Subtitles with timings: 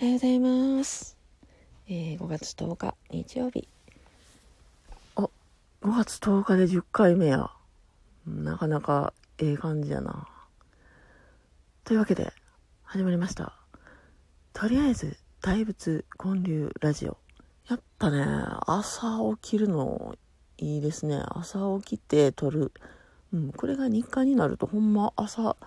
[0.00, 1.18] おはようございます。
[1.86, 3.68] えー、5月10日日曜日。
[5.14, 5.28] あ、
[5.82, 7.50] 5月10日で10回目や。
[8.26, 10.26] なかなかええ感じやな。
[11.84, 12.32] というわけで、
[12.82, 13.52] 始まりました。
[14.54, 17.18] とりあえず、大仏建立ラジオ。
[17.68, 18.24] やっぱね、
[18.66, 20.16] 朝起きるの
[20.56, 21.22] いいですね。
[21.28, 22.72] 朝起きて撮る。
[23.34, 25.58] うん、これが日課になるとほんま朝、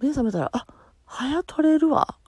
[0.00, 0.66] 目覚めたら、あ、
[1.06, 2.18] 早撮れるわ。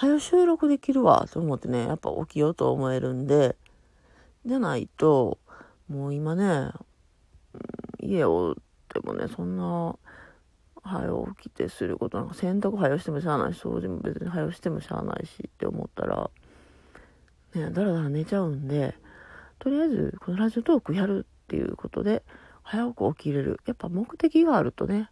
[0.00, 3.56] 早収録できるわと思ってね、やっぱ起きようと思えるんで、
[4.46, 5.38] じゃないと、
[5.88, 8.54] もう今ね、うん家を
[8.94, 9.96] でもね、そんな、
[10.84, 16.30] 早起きてすることなんか洗濯早してもしゃあないし、掃除も別に早してもしゃあないしって思ったら、
[17.56, 18.94] ね、だらだら寝ちゃうんで、
[19.58, 22.22] とりあえずこのラジオトークやるっていうことで、
[22.62, 23.58] 早く起きれる。
[23.66, 25.10] やっぱ目的があるとね、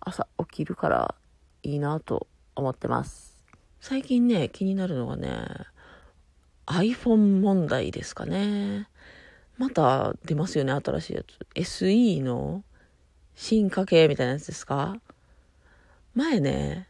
[0.00, 1.14] 朝起きるから
[1.62, 3.41] いいなと思ってます。
[3.84, 5.44] 最近ね、気になるのがね、
[6.66, 8.86] iPhone 問題ですかね。
[9.58, 11.82] また出ますよね、新しいやつ。
[11.82, 12.62] SE の
[13.34, 15.00] 進化系みたいなやつですか
[16.14, 16.86] 前ね、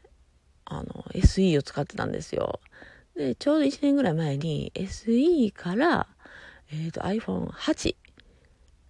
[0.67, 2.61] あの、SE を使ってたんですよ。
[3.17, 6.07] で、ちょうど1年ぐらい前に SE から、
[6.71, 7.97] えっ、と iPhone8。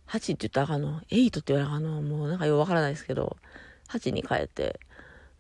[0.09, 2.03] 8って言ったらあの ?8 って言われたらあの？
[2.03, 3.37] もうなんかよくわからないですけど、
[3.91, 4.81] 8に変えて。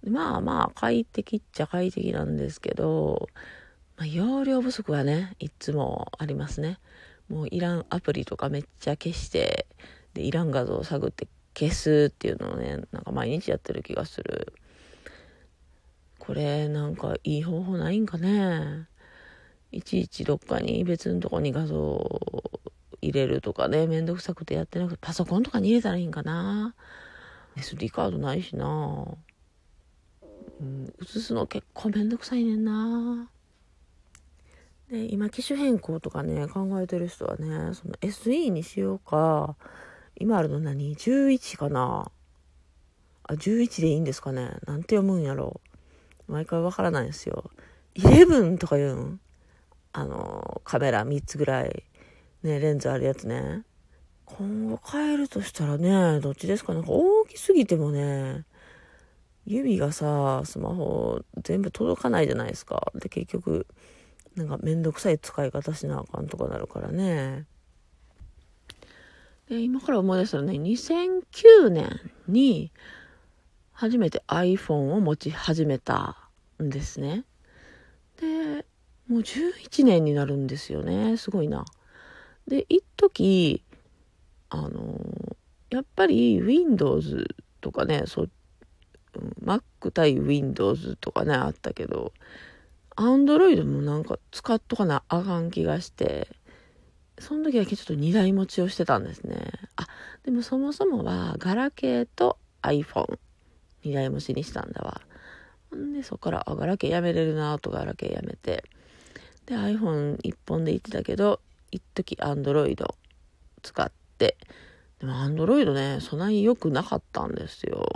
[0.08, 3.28] まあまあ快適っちゃ快適なんですけど、
[3.97, 6.78] まあ、容量不足はね、いつもありますね。
[7.28, 9.67] もういらんアプリとかめっちゃ消して、
[10.14, 14.55] で、いらん画像を探って消すっていうのをね、なんか毎日やってる気がする。
[16.19, 18.89] これなんかいい方法ないんかね？
[19.70, 22.23] いちいちどっかに別のとこに画像
[23.00, 26.75] 入れるとかね、めんどくさくてやってなくて、パソコンとかに入れたらいいんかな
[27.56, 29.06] ？SD カードないしな。
[31.03, 33.28] うん、写すの結構めんどくさいねんな。
[34.91, 39.56] で、今機種変更とかね、考えてる人はね、その SE にしようか、
[40.17, 42.11] 今あるの何 ?11 かな
[43.24, 45.61] あ、11でいいんですかねなんて読むんやろ
[46.29, 47.51] 毎回わからないんですよ。
[47.96, 49.20] 11とか言うん？
[49.92, 51.85] あの、カメラ3つぐらい、
[52.42, 53.64] ね、レンズあるやつね。
[54.24, 56.74] 今後変えるとしたらね、どっちですか？
[56.74, 58.45] なんか大きすぎてもね、
[59.45, 62.92] 指がさ、スマホ全部届かないじゃないですか。
[62.95, 63.67] で、結局、
[64.36, 67.47] なんかめんどくさい使い方しなあかんとかなるからね。
[69.48, 72.73] で、今から思い出したらね、2009年に
[73.73, 76.30] 初めて iPhone を持ち始めた
[76.63, 77.24] んですね。
[78.20, 78.64] で、
[79.09, 81.17] もう11年になるんですよね。
[81.17, 81.64] すごいな。
[82.47, 83.63] で、一時
[84.55, 85.01] あの、
[85.70, 87.27] やっぱり Windows
[87.63, 88.29] とかね、そ
[89.45, 92.12] Mac 対 Windows とかね、あったけど、
[92.96, 96.28] Android もなんか使っとかなあかん気がして、
[97.18, 99.52] その時だけちょっと2台持ちをしてたんですね。
[99.77, 99.86] あ、
[100.24, 105.02] でもそもそもはガラケーと iPhone2 台持ちにしたんだわ。
[105.77, 108.64] んで、そっから、あ、ガラケーやめれるなとガラケーやめて。
[109.46, 111.40] で、iPhone1 本で行ってたけど、
[111.70, 112.77] 一時 Android
[113.62, 114.36] 使って、
[115.00, 117.89] でも Android ね、そんなに良くなかったんですよ。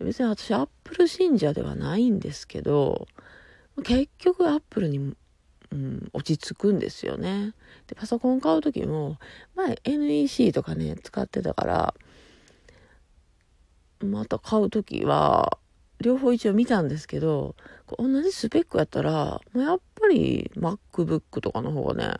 [0.00, 3.06] 別に私アップル信者ではないんですけど、
[3.82, 5.14] 結局アップルに、
[5.70, 7.54] うん、落ち着くんですよね。
[7.86, 9.18] で、パソコン買う時も、
[9.54, 11.94] 前 NEC とかね、使ってたから、
[14.00, 15.58] また買う時は、
[16.00, 17.54] 両方一応見たんですけど、
[17.98, 22.14] 同じスペックやったら、もうやっぱり MacBook とかの方がね、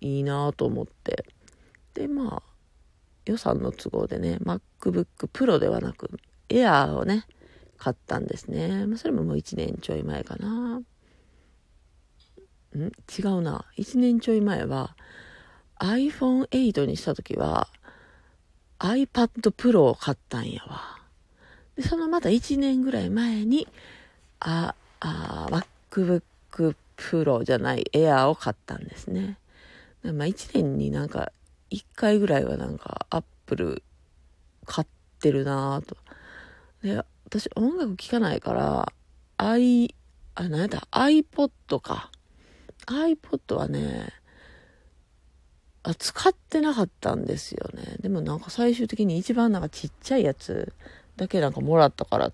[0.00, 1.24] いいなと思って。
[1.94, 2.42] で、まあ、
[3.26, 6.10] 予算の都合でね、MacBook Pro ではなく、
[6.50, 7.26] エアーをね、
[7.78, 8.86] 買ったんですね。
[8.86, 10.78] まあ、それももう1年ちょい前かな。
[10.78, 10.84] ん？
[12.76, 13.64] 違うな。
[13.78, 14.94] 1年ちょい前は
[15.80, 17.68] iPhone8 にした時は
[18.78, 20.98] iPad Pro を買ったんやわ。
[21.76, 23.66] で、そのまた1年ぐらい前に、
[24.40, 25.46] あ、あ
[25.90, 29.38] MacBook Pro じゃない Air を買ったんですね。
[30.02, 31.32] まあ1年になんか
[31.70, 33.82] 1回ぐらいはなんか Apple
[34.66, 34.86] 買っ
[35.20, 35.96] てるなぁと。
[36.82, 38.92] で、私音楽聴かないから、
[39.36, 39.94] i、
[40.34, 42.10] あ、なんやった ?iPod か。
[42.86, 44.08] iPod はね、
[45.82, 47.96] あ、使ってなかったんですよね。
[48.00, 50.72] でもなんか最終的に一番なんかちっちゃいやつ
[51.16, 52.32] だけなんかもらったから、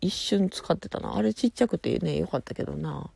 [0.00, 1.16] 一瞬使ってたな。
[1.16, 3.10] あれちっちゃくてね、よかったけどな。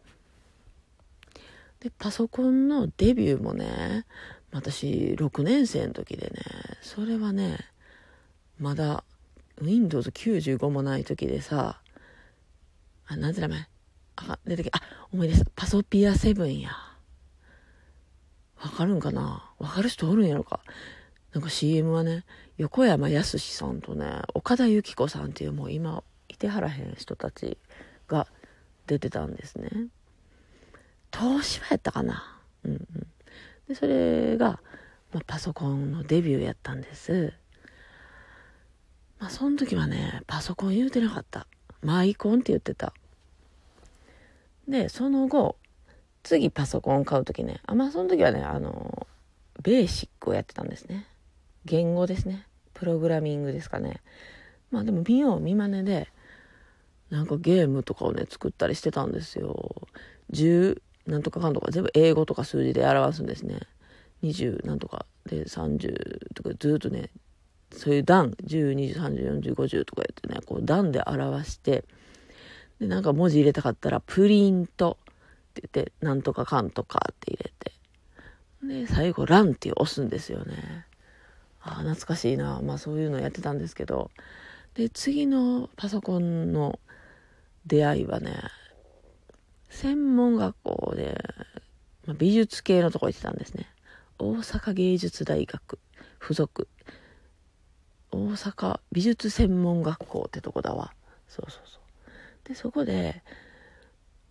[1.80, 4.04] で、パソコンのデビューもね、
[4.52, 6.42] 私6年生の時でね、
[6.82, 7.58] それはね、
[8.58, 9.04] まだ
[9.62, 11.80] Windows95 もない時でさ、
[13.06, 13.68] あ、なんて名前？
[14.16, 14.80] あ、出てきあ、
[15.12, 15.50] 思い出した。
[15.54, 16.70] パソピアセブンや。
[18.60, 19.50] わかるんかな？
[19.58, 20.60] わかる人おるんやろか？
[21.32, 22.24] なんか CM はね、
[22.58, 27.56] 横山やすしさんとね、岡田由紀子さんっていうもう今、いてはらへん人たち
[28.06, 28.26] が
[28.86, 29.70] 出てたんですね。
[31.12, 32.38] 東芝やったかな？
[32.64, 32.86] うんうん。
[33.68, 34.60] で、それが、
[35.12, 37.32] まあ、パソコンのデビューやったんです。
[39.22, 41.46] まあ、その時はね、パソコン言うてなかった。
[41.80, 42.92] マイコンって言ってた。
[44.66, 45.54] で、その後、
[46.24, 49.06] 次パソコン買う時ね、あ、まあその時はね、あの、
[49.62, 51.06] ベーシックをやってたんですね。
[51.64, 52.48] 言語ですね。
[52.74, 54.00] プログラミングですかね。
[54.72, 56.08] まあでも見よう見まねで、
[57.08, 59.86] なんかゲームとかをね、作ったりしてたんですよ。
[60.32, 63.60] 10なんとかかんとか全部英語とか数字で表すんですね。
[64.24, 67.10] 20なんとかで30とかずっとね、
[67.74, 71.84] そういう段、10、20、30、40、50とかやってね、こう段で表して、
[72.80, 75.04] で、なんか文字入れたかったら、プリントっ
[75.54, 77.72] て言って、なんとかかんとかって入れて、
[78.62, 80.86] で、最後、ランって押すんですよね。
[81.60, 82.60] ああ、懐かしいな。
[82.62, 84.10] まあそういうのやってたんですけど、
[84.74, 86.78] で、次のパソコンの
[87.66, 88.36] 出会いはね、
[89.68, 91.22] 専門学校で、
[92.06, 93.68] まあ、美術系のとこ行ってたんですね。
[94.18, 95.78] 大阪芸術大学
[96.20, 96.68] 附属
[98.12, 100.92] 大阪美術専門学校ってとこだわ。
[101.28, 102.48] そうそうそう。
[102.48, 103.22] でそこで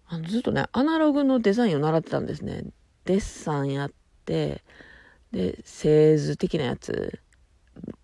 [0.08, 2.64] あのずっとねアナログのデザインを習ってたんですね。
[3.06, 3.92] デッサンやっ
[4.26, 4.64] て
[5.32, 7.20] で製図的なやつ、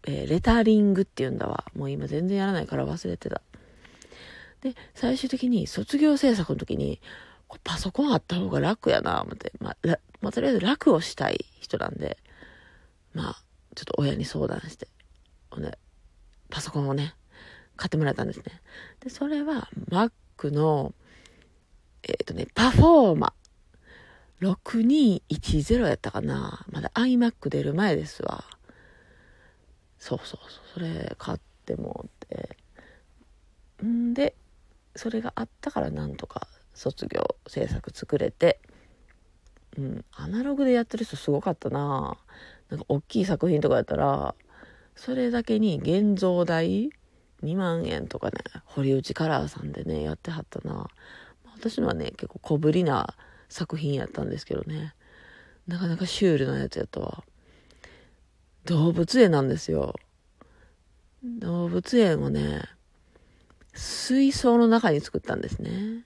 [0.08, 1.64] えー、レタリングっていうんだわ。
[1.76, 3.42] もう今全然やらないから忘れてた。
[4.62, 7.00] で最終的に卒業制作の時に
[7.64, 9.78] パソコンあった方が楽やな思って、まあ、
[10.22, 12.18] まあ、とりあえず楽をしたい人なんで
[13.14, 13.44] まあ
[13.76, 14.88] ちょっと親に相談して、
[16.50, 17.14] パソコンをね、
[17.76, 18.44] 買ってもらったんですね。
[19.02, 20.94] で、それは Mac の、
[22.04, 23.34] えっ、ー、とね、パフォーマ。
[24.42, 26.66] 6210やったかな。
[26.72, 28.44] まだ iMac 出る前ですわ。
[29.98, 30.64] そうそうそう。
[30.76, 32.58] それ買ってもって。
[33.84, 34.36] んで、
[34.96, 38.60] それがあったからなんとか卒業制作作れて、
[39.78, 42.18] うん、アナログでやってる人すごかったな
[42.70, 44.36] なんか大きい作品とかやったら、
[44.98, 46.90] それだけに現像代
[47.44, 48.34] 2万円とかね、
[48.66, 50.88] 堀内カラーさんでね、やってはったな。
[51.56, 53.16] 私のはね、結構小ぶりな
[53.48, 54.96] 作品やったんですけどね。
[55.68, 57.24] なかなかシュールなやつやったわ。
[58.66, 59.96] 動物園なんですよ。
[61.24, 62.64] 動物園をね、
[63.74, 66.06] 水槽の中に作ったんですね。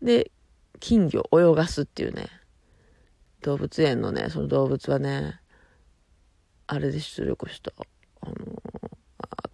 [0.00, 0.30] で、
[0.78, 2.28] 金魚泳がすっていうね、
[3.42, 5.40] 動物園のね、その動物はね、
[6.68, 7.72] あれで出力した。
[8.20, 8.34] あの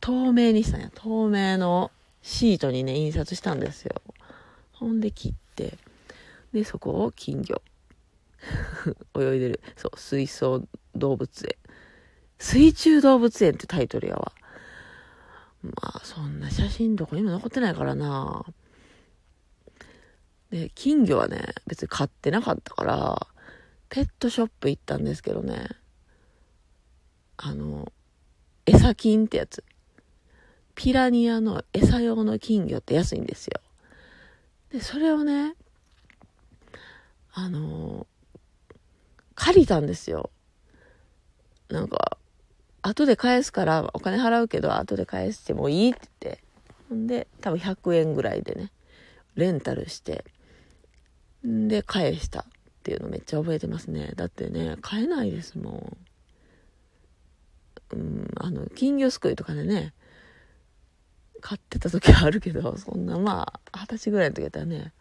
[0.01, 0.91] 透明にしたんや。
[0.95, 1.91] 透明の
[2.23, 4.03] シートにね、印刷したんですよ。
[4.73, 5.79] ほんで切って、
[6.53, 7.63] で、そこを金魚。
[9.17, 9.61] 泳いでる。
[9.77, 11.57] そう、水槽動物園。
[12.39, 14.33] 水中動物園ってタイトルやわ。
[15.63, 18.45] まあ、そんな写真どこにも残ってないからな。
[20.51, 23.27] で、金魚はね、別に買ってなかったから、
[23.89, 25.69] ペットショップ行ったんですけどね。
[27.37, 27.93] あの、
[28.67, 29.65] 餌金ってやつ。
[30.75, 33.61] ピラニアの餌用の金魚って安いんですよ。
[34.71, 35.55] で、それをね、
[37.33, 38.07] あの、
[39.35, 40.31] 借りたんですよ。
[41.69, 42.19] なんか、
[42.83, 46.45] 後で返すからお金払うけど後で返してもいいって言って。
[46.89, 48.71] ほんで、多分100円ぐらいでね、
[49.35, 50.25] レンタルして、
[51.47, 52.45] んで返したっ
[52.83, 54.13] ていうのめっちゃ覚えてますね。
[54.17, 55.97] だってね、買えないですもん。
[57.93, 59.93] うん、あの、金魚すくいとかでね、
[61.41, 64.93] 買ってた時はあるけど、そんなまあ、二十歳ぐらいの時だったらね、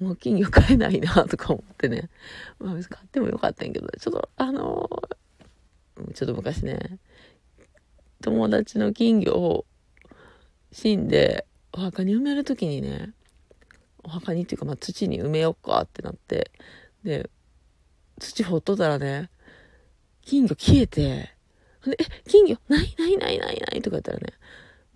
[0.00, 2.10] もう金魚買えないなとか思ってね、
[2.58, 4.90] まあ別に買ってもよかったんやけど、ちょっとあの
[6.14, 6.98] ちょっと昔ね、
[8.20, 9.64] 友達の金魚を
[10.72, 13.12] 死んで、お墓に埋める時にね、
[14.02, 16.50] お墓にっていうか、まあ、土に埋めようかってなって、
[17.04, 17.30] で、
[18.18, 19.30] 土掘っとったらね、
[20.22, 21.96] 金魚消えて、え、
[22.28, 24.32] 金魚ないないないないないとか言ったらね、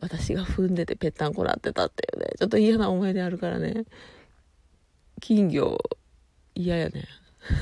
[0.00, 3.84] 私が踏んでてぺったんこなってたっていうね、ちょっと嫌な思い出あるからね、
[5.20, 5.78] 金魚
[6.54, 7.06] 嫌やね。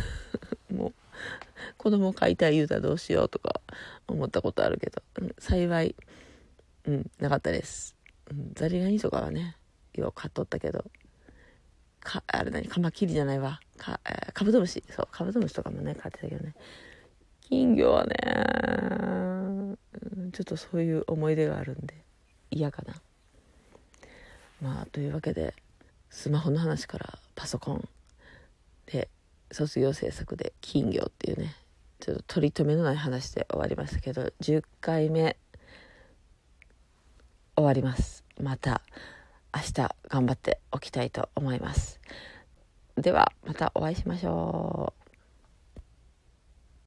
[0.70, 0.94] もう、
[1.76, 3.60] 子供飼いたい言うたらどうしようとか
[4.06, 5.02] 思ったことあるけど、
[5.38, 5.94] 幸い、
[6.86, 7.96] うん、なかったです。
[8.30, 9.56] うん、ザリガニとかはね、
[9.94, 10.84] よう飼っとったけど、
[12.00, 13.60] か、あれ何、カマキリじゃないわ。
[13.76, 14.82] か、えー、カブトムシ。
[14.90, 16.54] そう、カブトムシとかもね、飼ってたけどね。
[17.54, 18.16] 金魚はね、
[20.32, 21.94] ちょっとそういう思い出があるんで
[22.50, 22.94] 嫌かな。
[24.60, 25.54] まあというわけで
[26.10, 27.88] スマホの話からパソコン
[28.86, 29.08] で
[29.52, 31.54] 卒業制作で金魚っていうね
[32.00, 35.36] ちょっと取り留めのない話で終わりましたけど10回目
[37.54, 38.24] 終わります。
[38.42, 38.82] また
[39.54, 42.00] 明日頑張っておきたいと思います。
[42.96, 45.03] ではまたお会いしましょう。